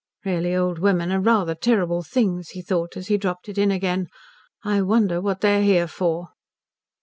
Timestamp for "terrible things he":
1.53-2.63